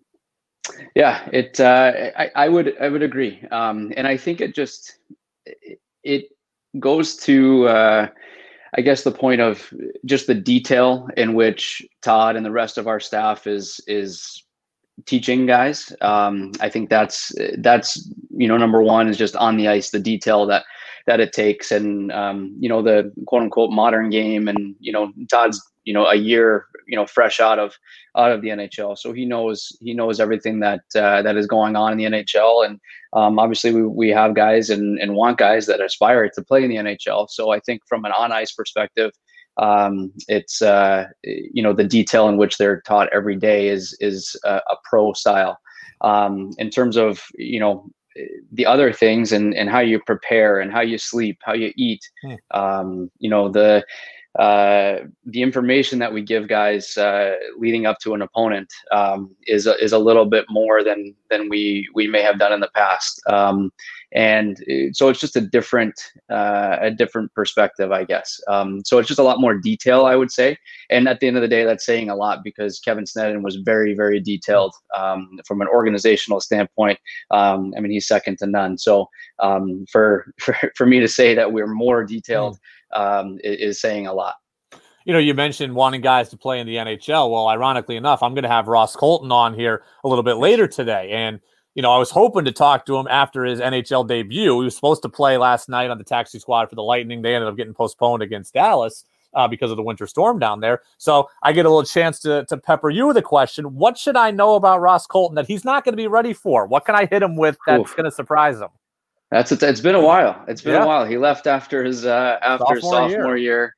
Yeah, 0.94 1.28
it. 1.32 1.58
Uh, 1.58 1.92
I, 2.16 2.30
I 2.36 2.48
would. 2.48 2.74
I 2.80 2.88
would 2.88 3.02
agree. 3.02 3.42
Um, 3.50 3.92
and 3.96 4.06
I 4.06 4.16
think 4.16 4.40
it 4.40 4.54
just 4.54 4.98
it 6.04 6.28
goes 6.78 7.16
to. 7.18 7.66
Uh, 7.66 8.08
I 8.74 8.80
guess 8.80 9.02
the 9.02 9.12
point 9.12 9.40
of 9.40 9.72
just 10.06 10.26
the 10.26 10.34
detail 10.34 11.08
in 11.16 11.34
which 11.34 11.82
Todd 12.00 12.36
and 12.36 12.46
the 12.46 12.50
rest 12.50 12.78
of 12.78 12.86
our 12.86 13.00
staff 13.00 13.46
is 13.46 13.80
is 13.86 14.44
teaching 15.04 15.46
guys. 15.46 15.94
Um, 16.00 16.52
I 16.60 16.68
think 16.68 16.88
that's 16.88 17.32
that's 17.58 18.08
you 18.30 18.48
know 18.48 18.56
number 18.56 18.82
one 18.82 19.08
is 19.08 19.18
just 19.18 19.36
on 19.36 19.56
the 19.56 19.68
ice 19.68 19.90
the 19.90 19.98
detail 19.98 20.46
that 20.46 20.64
that 21.06 21.20
it 21.20 21.32
takes. 21.32 21.72
And 21.72 22.10
um, 22.12 22.54
you 22.58 22.68
know 22.68 22.82
the 22.82 23.12
quote 23.26 23.42
unquote 23.42 23.70
modern 23.70 24.10
game 24.10 24.48
and 24.48 24.74
you 24.80 24.92
know 24.92 25.12
Todd's 25.30 25.60
you 25.84 25.94
know 25.94 26.06
a 26.06 26.14
year 26.14 26.66
you 26.86 26.96
know 26.96 27.06
fresh 27.06 27.40
out 27.40 27.58
of 27.58 27.74
out 28.16 28.32
of 28.32 28.42
the 28.42 28.48
NHL 28.48 28.96
so 28.98 29.12
he 29.12 29.24
knows 29.24 29.76
he 29.80 29.94
knows 29.94 30.20
everything 30.20 30.60
that 30.60 30.82
uh, 30.94 31.22
that 31.22 31.36
is 31.36 31.46
going 31.46 31.76
on 31.76 31.92
in 31.92 31.98
the 31.98 32.04
NHL 32.04 32.66
and 32.66 32.78
um, 33.14 33.38
obviously 33.38 33.72
we, 33.72 33.84
we 33.84 34.08
have 34.10 34.34
guys 34.34 34.70
and, 34.70 34.98
and 34.98 35.14
want 35.14 35.38
guys 35.38 35.66
that 35.66 35.80
aspire 35.80 36.28
to 36.28 36.42
play 36.42 36.62
in 36.62 36.70
the 36.70 36.76
NHL 36.76 37.28
so 37.28 37.50
I 37.50 37.60
think 37.60 37.82
from 37.88 38.04
an 38.04 38.12
on 38.12 38.32
ice 38.32 38.52
perspective 38.52 39.12
um, 39.58 40.12
it's 40.28 40.62
uh, 40.62 41.06
you 41.24 41.62
know 41.62 41.72
the 41.72 41.84
detail 41.84 42.28
in 42.28 42.36
which 42.36 42.56
they're 42.56 42.80
taught 42.82 43.12
every 43.12 43.36
day 43.36 43.68
is 43.68 43.96
is 44.00 44.34
a, 44.44 44.56
a 44.56 44.76
pro 44.88 45.12
style. 45.12 45.58
Um, 46.00 46.50
in 46.58 46.70
terms 46.70 46.96
of 46.96 47.22
you 47.34 47.60
know 47.60 47.86
the 48.52 48.66
other 48.66 48.92
things 48.92 49.32
and, 49.32 49.54
and 49.54 49.70
how 49.70 49.80
you 49.80 50.00
prepare 50.00 50.60
and 50.60 50.72
how 50.72 50.80
you 50.80 50.98
sleep, 50.98 51.38
how 51.42 51.54
you 51.54 51.72
eat. 51.76 52.00
Hmm. 52.22 52.34
Um, 52.50 53.10
you 53.18 53.30
know, 53.30 53.48
the 53.48 53.84
uh, 54.38 54.98
the 55.26 55.42
information 55.42 55.98
that 55.98 56.12
we 56.12 56.22
give 56.22 56.48
guys 56.48 56.96
uh, 56.96 57.34
leading 57.58 57.86
up 57.86 57.98
to 58.00 58.14
an 58.14 58.22
opponent 58.22 58.72
um, 58.90 59.34
is 59.46 59.66
a, 59.66 59.76
is 59.82 59.92
a 59.92 59.98
little 59.98 60.26
bit 60.26 60.46
more 60.48 60.82
than 60.82 61.14
than 61.30 61.48
we 61.48 61.88
we 61.94 62.06
may 62.06 62.22
have 62.22 62.38
done 62.38 62.52
in 62.52 62.60
the 62.60 62.70
past. 62.74 63.20
Um, 63.28 63.70
and 64.14 64.58
uh, 64.70 64.92
so 64.92 65.08
it's 65.08 65.20
just 65.20 65.36
a 65.36 65.40
different 65.40 65.94
uh, 66.30 66.76
a 66.80 66.90
different 66.90 67.32
perspective 67.34 67.92
i 67.92 68.04
guess 68.04 68.40
um, 68.48 68.82
so 68.84 68.98
it's 68.98 69.08
just 69.08 69.20
a 69.20 69.22
lot 69.22 69.40
more 69.40 69.54
detail 69.58 70.04
i 70.06 70.14
would 70.14 70.30
say 70.30 70.56
and 70.90 71.08
at 71.08 71.20
the 71.20 71.26
end 71.26 71.36
of 71.36 71.42
the 71.42 71.48
day 71.48 71.64
that's 71.64 71.86
saying 71.86 72.10
a 72.10 72.16
lot 72.16 72.40
because 72.44 72.78
kevin 72.80 73.04
sneddon 73.04 73.42
was 73.42 73.56
very 73.56 73.94
very 73.94 74.20
detailed 74.20 74.74
um, 74.96 75.38
from 75.46 75.60
an 75.60 75.68
organizational 75.68 76.40
standpoint 76.40 76.98
um, 77.30 77.72
i 77.76 77.80
mean 77.80 77.92
he's 77.92 78.06
second 78.06 78.38
to 78.38 78.46
none 78.46 78.76
so 78.76 79.08
um, 79.38 79.84
for, 79.90 80.32
for 80.40 80.54
for 80.76 80.86
me 80.86 81.00
to 81.00 81.08
say 81.08 81.34
that 81.34 81.52
we're 81.52 81.66
more 81.66 82.04
detailed 82.04 82.54
mm. 82.54 82.58
Is, 83.42 83.58
is 83.60 83.80
saying 83.80 84.06
a 84.06 84.12
lot 84.12 84.36
you 85.04 85.12
know, 85.12 85.18
you 85.18 85.34
mentioned 85.34 85.74
wanting 85.74 86.00
guys 86.00 86.28
to 86.28 86.36
play 86.36 86.60
in 86.60 86.66
the 86.66 86.76
NHL. 86.76 87.30
Well, 87.30 87.48
ironically 87.48 87.96
enough, 87.96 88.22
I'm 88.22 88.34
going 88.34 88.44
to 88.44 88.48
have 88.48 88.68
Ross 88.68 88.94
Colton 88.94 89.32
on 89.32 89.52
here 89.52 89.82
a 90.04 90.08
little 90.08 90.22
bit 90.22 90.36
later 90.36 90.68
today. 90.68 91.10
And 91.10 91.40
you 91.74 91.82
know, 91.82 91.90
I 91.90 91.98
was 91.98 92.10
hoping 92.10 92.44
to 92.44 92.52
talk 92.52 92.84
to 92.86 92.96
him 92.96 93.06
after 93.08 93.44
his 93.44 93.58
NHL 93.58 94.06
debut. 94.06 94.58
He 94.58 94.64
was 94.64 94.74
supposed 94.74 95.02
to 95.02 95.08
play 95.08 95.38
last 95.38 95.68
night 95.68 95.90
on 95.90 95.98
the 95.98 96.04
taxi 96.04 96.38
squad 96.38 96.68
for 96.68 96.74
the 96.74 96.82
Lightning. 96.82 97.22
They 97.22 97.34
ended 97.34 97.48
up 97.48 97.56
getting 97.56 97.72
postponed 97.72 98.22
against 98.22 98.52
Dallas 98.52 99.04
uh, 99.34 99.48
because 99.48 99.70
of 99.70 99.78
the 99.78 99.82
winter 99.82 100.06
storm 100.06 100.38
down 100.38 100.60
there. 100.60 100.82
So 100.98 101.30
I 101.42 101.52
get 101.52 101.64
a 101.64 101.70
little 101.70 101.84
chance 101.84 102.18
to, 102.20 102.44
to 102.46 102.58
pepper 102.58 102.90
you 102.90 103.06
with 103.06 103.16
a 103.16 103.22
question. 103.22 103.74
What 103.74 103.96
should 103.96 104.16
I 104.16 104.30
know 104.30 104.56
about 104.56 104.82
Ross 104.82 105.06
Colton 105.06 105.34
that 105.36 105.46
he's 105.46 105.64
not 105.64 105.84
going 105.84 105.94
to 105.94 105.96
be 105.96 106.08
ready 106.08 106.34
for? 106.34 106.66
What 106.66 106.84
can 106.84 106.94
I 106.94 107.06
hit 107.06 107.22
him 107.22 107.36
with 107.36 107.56
that's 107.66 107.94
going 107.94 108.04
to 108.04 108.10
surprise 108.10 108.60
him? 108.60 108.68
That's 109.32 109.50
a, 109.50 109.68
it's 109.68 109.80
been 109.80 109.94
a 109.94 110.00
while. 110.00 110.44
It's 110.46 110.62
been 110.62 110.74
yeah. 110.74 110.84
a 110.84 110.86
while. 110.86 111.04
He 111.04 111.18
left 111.18 111.46
after 111.46 111.82
his 111.82 112.06
uh, 112.06 112.38
after 112.42 112.80
sophomore, 112.80 113.10
sophomore 113.10 113.36
year. 113.36 113.38
year. 113.38 113.76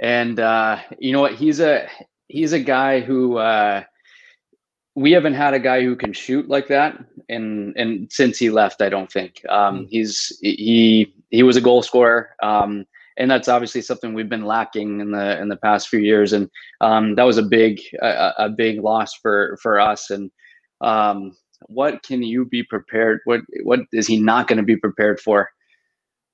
and 0.00 0.40
uh, 0.40 0.78
you 0.98 1.12
know 1.12 1.20
what? 1.20 1.34
He's 1.34 1.60
a 1.60 1.88
he's 2.28 2.52
a 2.52 2.60
guy 2.60 3.00
who 3.00 3.36
uh, 3.36 3.84
we 4.94 5.12
haven't 5.12 5.34
had 5.34 5.54
a 5.54 5.60
guy 5.60 5.82
who 5.82 5.94
can 5.94 6.12
shoot 6.12 6.48
like 6.48 6.68
that 6.68 6.98
and 7.28 7.74
and 7.76 8.12
since 8.12 8.38
he 8.38 8.50
left 8.50 8.82
i 8.82 8.88
don't 8.90 9.10
think 9.10 9.40
um, 9.48 9.80
mm. 9.80 9.86
he's 9.88 10.36
he 10.42 11.14
he 11.30 11.42
was 11.42 11.56
a 11.56 11.60
goal 11.60 11.82
scorer 11.82 12.36
um, 12.42 12.84
and 13.16 13.30
that's 13.30 13.48
obviously 13.48 13.80
something 13.80 14.12
we've 14.12 14.28
been 14.28 14.44
lacking 14.44 15.00
in 15.00 15.12
the 15.12 15.40
in 15.40 15.48
the 15.48 15.56
past 15.56 15.88
few 15.88 16.00
years, 16.00 16.32
and 16.32 16.50
um, 16.80 17.14
that 17.14 17.22
was 17.22 17.38
a 17.38 17.42
big 17.42 17.80
a, 18.02 18.32
a, 18.38 18.48
big 18.48 18.82
loss 18.82 19.14
for 19.14 19.56
for 19.62 19.78
us. 19.78 20.10
And 20.10 20.30
um, 20.80 21.36
what 21.68 22.02
can 22.02 22.22
you 22.22 22.44
be 22.44 22.62
prepared? 22.62 23.20
What 23.24 23.40
what 23.62 23.80
is 23.92 24.06
he 24.06 24.20
not 24.20 24.48
going 24.48 24.58
to 24.58 24.64
be 24.64 24.76
prepared 24.76 25.20
for? 25.20 25.50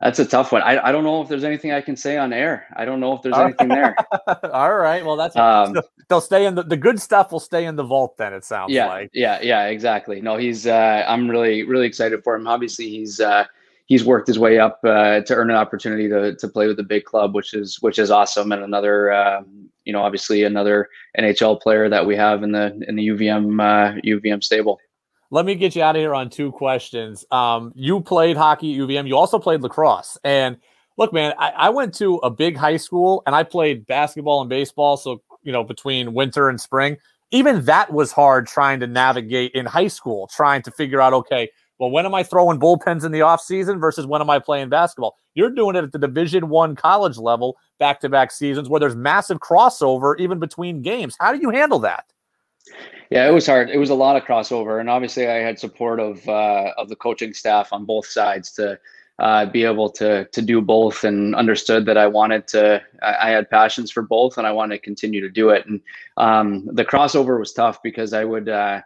That's 0.00 0.18
a 0.18 0.24
tough 0.24 0.50
one. 0.50 0.62
I, 0.62 0.88
I 0.88 0.92
don't 0.92 1.04
know 1.04 1.20
if 1.20 1.28
there's 1.28 1.44
anything 1.44 1.72
I 1.72 1.82
can 1.82 1.94
say 1.94 2.16
on 2.16 2.32
air. 2.32 2.66
I 2.74 2.86
don't 2.86 3.00
know 3.00 3.12
if 3.12 3.20
there's 3.20 3.36
anything 3.36 3.68
there. 3.68 3.94
All 4.50 4.74
right. 4.74 5.04
Well, 5.04 5.16
that's 5.16 5.36
um, 5.36 5.76
they'll 6.08 6.22
stay 6.22 6.46
in 6.46 6.54
the, 6.54 6.62
the 6.62 6.76
good 6.76 6.98
stuff 7.02 7.30
will 7.30 7.40
stay 7.40 7.66
in 7.66 7.76
the 7.76 7.82
vault. 7.82 8.16
Then 8.16 8.32
it 8.32 8.42
sounds 8.42 8.72
yeah, 8.72 8.86
like. 8.86 9.10
Yeah. 9.12 9.40
Yeah. 9.42 9.66
Exactly. 9.66 10.22
No, 10.22 10.38
he's. 10.38 10.66
Uh, 10.66 11.04
I'm 11.06 11.30
really 11.30 11.64
really 11.64 11.86
excited 11.86 12.24
for 12.24 12.34
him. 12.34 12.48
Obviously, 12.48 12.88
he's 12.88 13.20
uh, 13.20 13.44
he's 13.84 14.02
worked 14.02 14.26
his 14.26 14.38
way 14.38 14.58
up 14.58 14.80
uh, 14.84 15.20
to 15.20 15.34
earn 15.34 15.50
an 15.50 15.56
opportunity 15.56 16.08
to 16.08 16.34
to 16.34 16.48
play 16.48 16.66
with 16.66 16.78
the 16.78 16.82
big 16.82 17.04
club, 17.04 17.34
which 17.34 17.52
is 17.52 17.76
which 17.82 17.98
is 17.98 18.10
awesome, 18.10 18.52
and 18.52 18.62
another. 18.62 19.12
Um, 19.12 19.70
you 19.84 19.94
know, 19.94 20.02
obviously 20.02 20.44
another 20.44 20.88
NHL 21.18 21.60
player 21.60 21.88
that 21.88 22.06
we 22.06 22.14
have 22.14 22.42
in 22.42 22.52
the 22.52 22.78
in 22.86 22.96
the 22.96 23.08
UVM 23.08 23.56
UVM 24.04 24.38
uh, 24.38 24.40
stable 24.40 24.78
let 25.30 25.46
me 25.46 25.54
get 25.54 25.76
you 25.76 25.82
out 25.82 25.96
of 25.96 26.00
here 26.00 26.14
on 26.14 26.28
two 26.28 26.50
questions. 26.52 27.24
Um, 27.30 27.72
you 27.76 28.00
played 28.00 28.36
hockey 28.36 28.74
at 28.74 28.80
UVM. 28.80 29.06
You 29.06 29.16
also 29.16 29.38
played 29.38 29.62
lacrosse. 29.62 30.18
And 30.24 30.56
look, 30.96 31.12
man, 31.12 31.34
I, 31.38 31.50
I, 31.50 31.68
went 31.70 31.94
to 31.96 32.16
a 32.16 32.30
big 32.30 32.56
high 32.56 32.76
school 32.76 33.22
and 33.26 33.34
I 33.34 33.44
played 33.44 33.86
basketball 33.86 34.40
and 34.40 34.50
baseball. 34.50 34.96
So, 34.96 35.22
you 35.42 35.52
know, 35.52 35.62
between 35.62 36.14
winter 36.14 36.48
and 36.48 36.60
spring, 36.60 36.96
even 37.30 37.64
that 37.66 37.92
was 37.92 38.10
hard 38.10 38.48
trying 38.48 38.80
to 38.80 38.88
navigate 38.88 39.52
in 39.52 39.66
high 39.66 39.86
school, 39.86 40.26
trying 40.26 40.62
to 40.62 40.70
figure 40.72 41.00
out, 41.00 41.12
okay, 41.12 41.48
well, 41.78 41.90
when 41.90 42.04
am 42.04 42.14
I 42.14 42.24
throwing 42.24 42.58
bullpens 42.58 43.04
in 43.04 43.12
the 43.12 43.22
off 43.22 43.40
season 43.40 43.78
versus 43.78 44.06
when 44.06 44.20
am 44.20 44.28
I 44.28 44.38
playing 44.38 44.68
basketball? 44.68 45.16
You're 45.34 45.50
doing 45.50 45.76
it 45.76 45.84
at 45.84 45.92
the 45.92 45.98
Division 45.98 46.48
One 46.48 46.74
college 46.74 47.16
level, 47.16 47.56
back 47.78 48.00
to 48.00 48.08
back 48.08 48.32
seasons 48.32 48.68
where 48.68 48.80
there's 48.80 48.96
massive 48.96 49.38
crossover 49.38 50.18
even 50.18 50.40
between 50.40 50.82
games. 50.82 51.16
How 51.18 51.32
do 51.32 51.38
you 51.40 51.50
handle 51.50 51.78
that? 51.78 52.04
Yeah, 53.10 53.28
it 53.28 53.32
was 53.32 53.46
hard. 53.46 53.70
It 53.70 53.78
was 53.78 53.90
a 53.90 53.94
lot 53.94 54.16
of 54.16 54.22
crossover, 54.22 54.78
and 54.78 54.88
obviously, 54.88 55.26
I 55.26 55.38
had 55.38 55.58
support 55.58 55.98
of 55.98 56.26
uh, 56.28 56.72
of 56.78 56.88
the 56.88 56.96
coaching 56.96 57.34
staff 57.34 57.72
on 57.72 57.84
both 57.84 58.06
sides 58.06 58.52
to 58.52 58.78
uh, 59.18 59.46
be 59.46 59.64
able 59.64 59.90
to 59.90 60.26
to 60.26 60.40
do 60.40 60.60
both, 60.60 61.02
and 61.02 61.34
understood 61.34 61.86
that 61.86 61.98
I 61.98 62.06
wanted 62.06 62.46
to. 62.48 62.80
I, 63.02 63.28
I, 63.28 63.30
had 63.30 63.50
passions 63.50 63.90
for 63.90 64.02
both, 64.02 64.38
and 64.38 64.46
I 64.46 64.52
wanted 64.52 64.76
to 64.76 64.82
continue 64.82 65.20
to 65.20 65.28
do 65.28 65.50
it. 65.50 65.66
And 65.66 65.80
um, 66.18 66.68
the 66.72 66.84
crossover 66.84 67.38
was 67.38 67.52
tough 67.52 67.82
because 67.82 68.12
I 68.12 68.24
would 68.24 68.48
uh, 68.48 68.80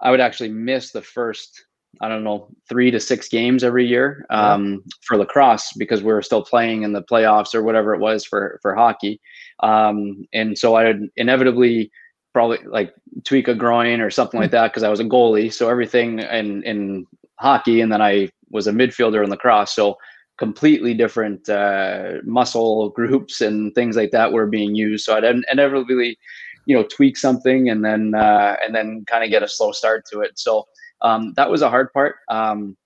I 0.00 0.10
would 0.12 0.20
actually 0.20 0.50
miss 0.50 0.92
the 0.92 1.02
first 1.02 1.66
I 2.00 2.08
don't 2.08 2.24
know 2.24 2.48
three 2.68 2.90
to 2.90 3.00
six 3.00 3.28
games 3.28 3.64
every 3.64 3.86
year 3.86 4.26
um, 4.30 4.72
yeah. 4.72 4.78
for 5.02 5.16
lacrosse 5.16 5.72
because 5.76 6.02
we 6.02 6.12
were 6.12 6.22
still 6.22 6.42
playing 6.42 6.82
in 6.82 6.92
the 6.92 7.02
playoffs 7.02 7.54
or 7.54 7.62
whatever 7.62 7.94
it 7.94 8.00
was 8.00 8.24
for 8.24 8.58
for 8.62 8.74
hockey, 8.74 9.20
um, 9.60 10.26
and 10.32 10.56
so 10.56 10.74
I 10.74 10.84
would 10.84 11.08
inevitably 11.16 11.90
probably 12.36 12.58
like 12.66 12.92
tweak 13.24 13.48
a 13.48 13.54
groin 13.54 14.02
or 14.02 14.10
something 14.10 14.38
like 14.38 14.50
that 14.50 14.70
because 14.70 14.82
I 14.82 14.90
was 14.90 15.00
a 15.00 15.04
goalie. 15.04 15.50
So 15.50 15.70
everything 15.70 16.18
in 16.18 16.62
in 16.64 17.06
hockey, 17.36 17.80
and 17.80 17.90
then 17.90 18.02
I 18.02 18.28
was 18.50 18.66
a 18.66 18.72
midfielder 18.72 19.24
in 19.24 19.30
lacrosse. 19.30 19.74
So 19.74 19.96
completely 20.36 20.92
different 20.92 21.48
uh, 21.48 22.16
muscle 22.24 22.90
groups 22.90 23.40
and 23.40 23.74
things 23.74 23.96
like 23.96 24.10
that 24.10 24.32
were 24.32 24.46
being 24.46 24.74
used. 24.74 25.06
So 25.06 25.16
I'd 25.16 25.24
inevitably, 25.50 26.18
you 26.66 26.76
know, 26.76 26.82
tweak 26.82 27.16
something 27.16 27.70
and 27.70 27.82
then 27.82 28.14
uh, 28.14 28.56
and 28.62 28.74
then 28.74 29.06
kind 29.06 29.24
of 29.24 29.30
get 29.30 29.42
a 29.42 29.48
slow 29.48 29.72
start 29.72 30.04
to 30.12 30.20
it. 30.20 30.38
So 30.38 30.66
um, 31.00 31.32
that 31.36 31.50
was 31.50 31.62
a 31.62 31.70
hard 31.70 31.90
part. 31.94 32.16
Um, 32.28 32.76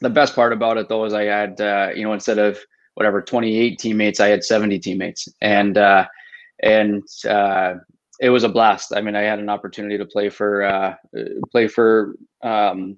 the 0.00 0.10
best 0.10 0.34
part 0.34 0.52
about 0.52 0.76
it 0.76 0.88
though 0.88 1.04
is 1.04 1.14
I 1.14 1.22
had 1.22 1.60
uh, 1.60 1.90
you 1.94 2.02
know 2.02 2.14
instead 2.14 2.40
of 2.40 2.58
whatever 2.94 3.22
28 3.22 3.78
teammates, 3.78 4.18
I 4.18 4.26
had 4.26 4.42
70 4.42 4.80
teammates, 4.80 5.28
and 5.40 5.78
uh, 5.78 6.06
and 6.64 7.04
uh, 7.28 7.74
it 8.20 8.30
was 8.30 8.42
a 8.42 8.48
blast. 8.48 8.92
I 8.94 9.00
mean, 9.00 9.14
I 9.14 9.22
had 9.22 9.38
an 9.38 9.48
opportunity 9.48 9.96
to 9.96 10.04
play 10.04 10.28
for 10.28 10.62
uh, 10.64 10.94
play 11.52 11.68
for 11.68 12.16
um, 12.42 12.96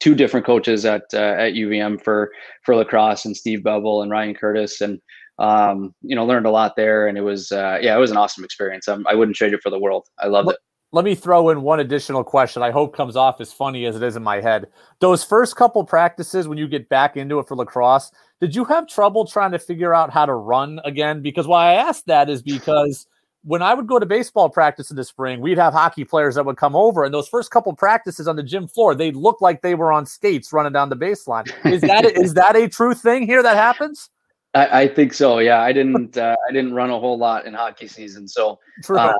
two 0.00 0.14
different 0.14 0.46
coaches 0.46 0.84
at 0.84 1.02
uh, 1.12 1.34
at 1.38 1.52
UVM 1.52 2.02
for 2.02 2.30
for 2.62 2.74
lacrosse 2.74 3.24
and 3.24 3.36
Steve 3.36 3.62
Bevel 3.62 4.02
and 4.02 4.10
Ryan 4.10 4.34
Curtis, 4.34 4.80
and 4.80 5.00
um, 5.38 5.94
you 6.02 6.16
know, 6.16 6.24
learned 6.24 6.46
a 6.46 6.50
lot 6.50 6.76
there. 6.76 7.06
And 7.06 7.18
it 7.18 7.22
was 7.22 7.52
uh, 7.52 7.78
yeah, 7.80 7.94
it 7.94 8.00
was 8.00 8.10
an 8.10 8.16
awesome 8.16 8.44
experience. 8.44 8.88
I'm, 8.88 9.06
I 9.06 9.14
would 9.14 9.28
not 9.28 9.36
trade 9.36 9.52
it 9.52 9.62
for 9.62 9.70
the 9.70 9.78
world. 9.78 10.06
I 10.18 10.28
loved 10.28 10.48
let, 10.48 10.54
it. 10.54 10.60
Let 10.92 11.04
me 11.04 11.14
throw 11.14 11.50
in 11.50 11.62
one 11.62 11.80
additional 11.80 12.24
question. 12.24 12.62
I 12.62 12.70
hope 12.70 12.96
comes 12.96 13.16
off 13.16 13.40
as 13.40 13.52
funny 13.52 13.84
as 13.84 13.96
it 13.96 14.02
is 14.02 14.16
in 14.16 14.22
my 14.22 14.40
head. 14.40 14.66
Those 15.00 15.24
first 15.24 15.56
couple 15.56 15.84
practices 15.84 16.48
when 16.48 16.56
you 16.56 16.68
get 16.68 16.88
back 16.88 17.16
into 17.16 17.38
it 17.40 17.48
for 17.48 17.56
lacrosse, 17.56 18.12
did 18.40 18.54
you 18.54 18.64
have 18.66 18.86
trouble 18.86 19.26
trying 19.26 19.52
to 19.52 19.58
figure 19.58 19.92
out 19.92 20.10
how 20.10 20.24
to 20.24 20.34
run 20.34 20.80
again? 20.84 21.20
Because 21.20 21.46
why 21.46 21.72
I 21.72 21.74
asked 21.74 22.06
that 22.06 22.30
is 22.30 22.42
because 22.42 23.06
when 23.44 23.62
I 23.62 23.74
would 23.74 23.86
go 23.86 23.98
to 23.98 24.06
baseball 24.06 24.48
practice 24.48 24.90
in 24.90 24.96
the 24.96 25.04
spring, 25.04 25.40
we'd 25.40 25.58
have 25.58 25.74
hockey 25.74 26.04
players 26.04 26.34
that 26.34 26.46
would 26.46 26.56
come 26.56 26.74
over, 26.74 27.04
and 27.04 27.12
those 27.12 27.28
first 27.28 27.50
couple 27.50 27.72
practices 27.74 28.26
on 28.26 28.36
the 28.36 28.42
gym 28.42 28.66
floor, 28.66 28.94
they 28.94 29.12
looked 29.12 29.42
like 29.42 29.60
they 29.60 29.74
were 29.74 29.92
on 29.92 30.06
skates 30.06 30.52
running 30.52 30.72
down 30.72 30.88
the 30.88 30.96
baseline. 30.96 31.46
Is 31.70 31.82
that 31.82 32.04
is 32.06 32.34
that 32.34 32.56
a 32.56 32.68
true 32.68 32.94
thing 32.94 33.26
here 33.26 33.42
that 33.42 33.56
happens? 33.56 34.10
I, 34.54 34.82
I 34.82 34.88
think 34.88 35.12
so. 35.12 35.38
Yeah, 35.40 35.60
I 35.60 35.72
didn't 35.72 36.16
uh, 36.16 36.34
I 36.48 36.52
didn't 36.52 36.74
run 36.74 36.90
a 36.90 36.98
whole 36.98 37.18
lot 37.18 37.44
in 37.44 37.54
hockey 37.54 37.86
season, 37.86 38.26
so 38.26 38.58
uh, 38.88 39.12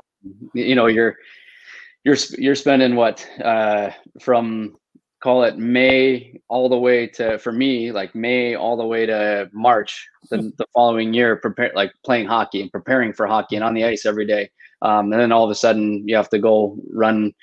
you 0.53 0.73
know 0.73 0.87
you're 0.87 1.15
you're 2.03 2.17
you're 2.37 2.55
spending 2.55 2.95
what 2.95 3.27
uh, 3.43 3.91
from 4.19 4.75
call 5.25 5.43
it 5.43 5.57
May 5.57 6.39
all 6.49 6.69
the 6.69 6.77
way 6.77 7.07
to 7.07 7.39
for 7.39 7.51
me 7.51 7.91
like 7.91 8.13
May 8.13 8.53
all 8.53 8.77
the 8.77 8.85
way 8.85 9.07
to 9.07 9.49
March 9.53 10.07
the, 10.29 10.37
the 10.59 10.67
following 10.71 11.15
year 11.15 11.35
prepare 11.35 11.71
like 11.73 11.91
playing 12.05 12.27
hockey 12.27 12.61
and 12.61 12.71
preparing 12.71 13.11
for 13.11 13.25
hockey 13.25 13.55
and 13.55 13.65
on 13.65 13.73
the 13.73 13.85
ice 13.85 14.05
every 14.05 14.27
day. 14.27 14.51
Um, 14.83 15.11
and 15.11 15.19
then 15.19 15.31
all 15.31 15.43
of 15.43 15.49
a 15.49 15.55
sudden 15.55 16.07
you 16.07 16.15
have 16.15 16.29
to 16.29 16.37
go 16.37 16.77
run 16.93 17.33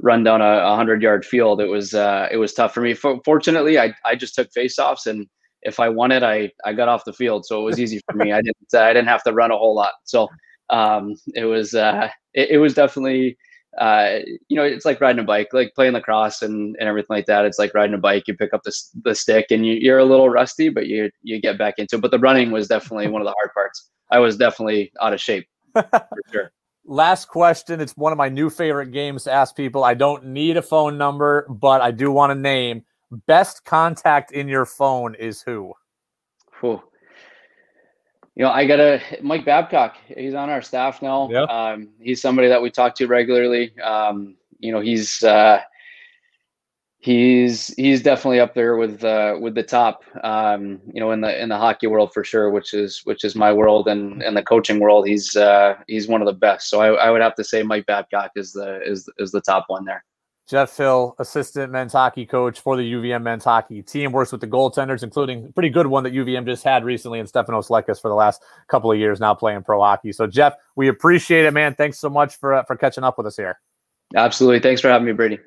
run 0.00 0.24
down 0.24 0.42
a, 0.42 0.52
a 0.72 0.74
hundred 0.74 1.00
yard 1.00 1.24
field. 1.24 1.60
It 1.60 1.68
was 1.68 1.94
uh, 1.94 2.26
it 2.28 2.38
was 2.38 2.52
tough 2.52 2.74
for 2.74 2.80
me. 2.80 2.92
For, 2.94 3.20
fortunately 3.24 3.78
I, 3.78 3.94
I 4.04 4.16
just 4.16 4.34
took 4.34 4.50
faceoffs 4.50 5.06
and 5.06 5.28
if 5.62 5.78
I 5.78 5.88
wanted 5.88 6.24
I 6.24 6.50
I 6.64 6.72
got 6.72 6.88
off 6.88 7.04
the 7.04 7.12
field. 7.12 7.46
So 7.46 7.60
it 7.60 7.64
was 7.64 7.78
easy 7.78 8.00
for 8.10 8.16
me. 8.16 8.32
I 8.32 8.42
didn't 8.42 8.74
I 8.74 8.92
didn't 8.92 9.14
have 9.14 9.22
to 9.22 9.32
run 9.32 9.52
a 9.52 9.56
whole 9.56 9.76
lot. 9.76 9.92
So 10.02 10.26
um, 10.70 11.14
it 11.36 11.44
was 11.44 11.72
uh, 11.74 12.08
it, 12.34 12.50
it 12.50 12.58
was 12.58 12.74
definitely 12.74 13.38
uh, 13.78 14.18
you 14.48 14.56
know, 14.56 14.64
it's 14.64 14.84
like 14.84 15.00
riding 15.00 15.20
a 15.20 15.24
bike, 15.24 15.48
like 15.52 15.74
playing 15.74 15.92
lacrosse 15.92 16.42
and, 16.42 16.76
and 16.78 16.88
everything 16.88 17.14
like 17.16 17.26
that. 17.26 17.44
It's 17.44 17.58
like 17.58 17.74
riding 17.74 17.94
a 17.94 17.98
bike. 17.98 18.24
You 18.26 18.36
pick 18.36 18.52
up 18.52 18.62
the, 18.64 18.76
the 19.04 19.14
stick 19.14 19.46
and 19.50 19.64
you, 19.64 19.74
you're 19.74 19.98
a 19.98 20.04
little 20.04 20.28
rusty, 20.28 20.68
but 20.68 20.86
you 20.86 21.10
you 21.22 21.40
get 21.40 21.58
back 21.58 21.74
into 21.78 21.96
it. 21.96 22.02
But 22.02 22.10
the 22.10 22.18
running 22.18 22.50
was 22.50 22.68
definitely 22.68 23.08
one 23.08 23.22
of 23.22 23.26
the 23.26 23.34
hard 23.40 23.52
parts. 23.54 23.88
I 24.10 24.18
was 24.18 24.36
definitely 24.36 24.92
out 25.00 25.12
of 25.12 25.20
shape 25.20 25.46
for 25.72 26.08
sure. 26.32 26.52
Last 26.84 27.28
question. 27.28 27.80
It's 27.80 27.96
one 27.96 28.12
of 28.12 28.18
my 28.18 28.28
new 28.28 28.50
favorite 28.50 28.92
games 28.92 29.24
to 29.24 29.32
ask 29.32 29.54
people. 29.54 29.84
I 29.84 29.94
don't 29.94 30.26
need 30.26 30.56
a 30.56 30.62
phone 30.62 30.98
number, 30.98 31.46
but 31.48 31.80
I 31.80 31.90
do 31.90 32.10
want 32.10 32.32
a 32.32 32.34
name. 32.34 32.84
Best 33.26 33.64
contact 33.64 34.32
in 34.32 34.48
your 34.48 34.66
phone 34.66 35.14
is 35.14 35.42
who? 35.42 35.74
Whew 36.60 36.82
you 38.38 38.44
know, 38.44 38.52
I 38.52 38.66
got 38.66 38.78
a 38.78 39.02
Mike 39.20 39.44
Babcock. 39.44 39.96
He's 40.06 40.34
on 40.34 40.48
our 40.48 40.62
staff 40.62 41.02
now. 41.02 41.28
Yeah. 41.28 41.42
Um, 41.42 41.88
he's 42.00 42.22
somebody 42.22 42.46
that 42.46 42.62
we 42.62 42.70
talk 42.70 42.94
to 42.94 43.08
regularly. 43.08 43.76
Um, 43.80 44.36
you 44.60 44.70
know, 44.70 44.78
he's 44.78 45.24
uh, 45.24 45.60
he's 47.00 47.74
he's 47.74 48.00
definitely 48.00 48.38
up 48.38 48.54
there 48.54 48.76
with 48.76 49.02
uh, 49.02 49.36
with 49.40 49.56
the 49.56 49.64
top. 49.64 50.04
Um, 50.22 50.80
you 50.92 51.00
know, 51.00 51.10
in 51.10 51.20
the 51.20 51.42
in 51.42 51.48
the 51.48 51.56
hockey 51.56 51.88
world 51.88 52.12
for 52.14 52.22
sure, 52.22 52.48
which 52.50 52.74
is 52.74 53.00
which 53.02 53.24
is 53.24 53.34
my 53.34 53.52
world, 53.52 53.88
and 53.88 54.22
in 54.22 54.34
the 54.34 54.42
coaching 54.44 54.78
world, 54.78 55.08
he's 55.08 55.34
uh, 55.34 55.74
he's 55.88 56.06
one 56.06 56.22
of 56.22 56.26
the 56.26 56.32
best. 56.32 56.70
So 56.70 56.80
I, 56.80 56.92
I 56.92 57.10
would 57.10 57.20
have 57.20 57.34
to 57.34 57.44
say 57.44 57.64
Mike 57.64 57.86
Babcock 57.86 58.30
is 58.36 58.52
the 58.52 58.80
is 58.88 59.08
is 59.18 59.32
the 59.32 59.40
top 59.40 59.64
one 59.66 59.84
there. 59.84 60.04
Jeff 60.48 60.74
Hill, 60.74 61.14
assistant 61.18 61.70
men's 61.70 61.92
hockey 61.92 62.24
coach 62.24 62.60
for 62.60 62.76
the 62.76 62.92
UVM 62.92 63.22
men's 63.22 63.44
hockey 63.44 63.82
team, 63.82 64.12
works 64.12 64.32
with 64.32 64.40
the 64.40 64.46
goaltenders, 64.46 65.02
including 65.02 65.44
a 65.44 65.52
pretty 65.52 65.68
good 65.68 65.86
one 65.86 66.04
that 66.04 66.14
UVM 66.14 66.46
just 66.46 66.64
had 66.64 66.84
recently, 66.84 67.20
and 67.20 67.30
Stefanos 67.30 67.68
Lekkas 67.68 68.00
for 68.00 68.08
the 68.08 68.14
last 68.14 68.42
couple 68.68 68.90
of 68.90 68.98
years 68.98 69.20
now 69.20 69.34
playing 69.34 69.62
pro 69.62 69.78
hockey. 69.80 70.10
So, 70.10 70.26
Jeff, 70.26 70.54
we 70.74 70.88
appreciate 70.88 71.44
it, 71.44 71.52
man. 71.52 71.74
Thanks 71.74 71.98
so 71.98 72.08
much 72.08 72.36
for 72.36 72.54
uh, 72.54 72.62
for 72.64 72.76
catching 72.76 73.04
up 73.04 73.18
with 73.18 73.26
us 73.26 73.36
here. 73.36 73.60
Absolutely. 74.16 74.60
Thanks 74.60 74.80
for 74.80 74.88
having 74.88 75.06
me, 75.06 75.12
Brady. 75.12 75.38